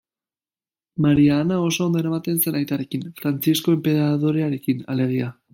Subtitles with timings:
[1.05, 5.35] Maria Ana oso ondo eramaten zen aitarekin, Frantzisko enperadorearekin, alegia.